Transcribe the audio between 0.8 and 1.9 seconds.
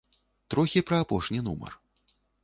пра апошні нумар.